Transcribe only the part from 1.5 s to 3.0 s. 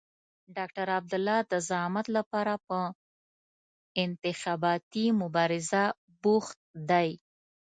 د زعامت لپاره په